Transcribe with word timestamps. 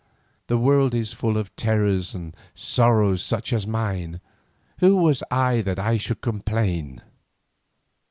The 0.47 0.57
world 0.57 0.95
is 0.95 1.13
full 1.13 1.37
of 1.37 1.55
terrors 1.55 2.15
and 2.15 2.35
sorrows 2.55 3.23
such 3.23 3.53
as 3.53 3.67
mine, 3.67 4.19
who 4.79 4.95
was 4.95 5.21
I 5.29 5.61
that 5.61 5.77
I 5.77 5.97
should 5.97 6.21
complain? 6.21 7.03